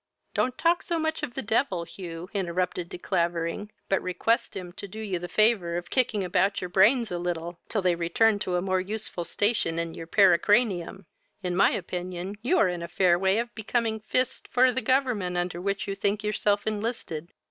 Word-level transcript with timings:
"Don't 0.33 0.57
talk 0.57 0.81
so 0.81 0.97
much 0.97 1.21
of 1.21 1.35
the 1.35 1.43
devil, 1.43 1.83
Hugh, 1.83 2.27
(interrupted 2.33 2.89
De 2.89 2.97
Clavering,) 2.97 3.69
but 3.87 4.01
request 4.01 4.55
him 4.55 4.71
to 4.71 4.87
do 4.87 4.97
you 4.99 5.19
the 5.19 5.27
favour 5.27 5.77
of 5.77 5.91
kicking 5.91 6.23
about 6.23 6.59
your 6.59 6.71
brains 6.71 7.11
a 7.11 7.19
little, 7.19 7.59
till 7.69 7.83
they 7.83 7.93
return 7.93 8.39
to 8.39 8.55
a 8.55 8.63
more 8.63 8.81
useful 8.81 9.23
station 9.23 9.77
in 9.77 9.93
your 9.93 10.07
pericranium: 10.07 11.05
in 11.43 11.55
my 11.55 11.69
opinion, 11.69 12.35
you 12.41 12.57
are 12.57 12.67
in 12.67 12.81
a 12.81 12.87
fair 12.87 13.19
way 13.19 13.37
of 13.37 13.53
becoming 13.53 13.99
fist 13.99 14.47
for 14.49 14.71
the 14.71 14.81
government 14.81 15.37
under 15.37 15.61
which 15.61 15.87
you 15.87 15.93
think 15.93 16.23
yourself 16.23 16.65
enlisted." 16.65 17.31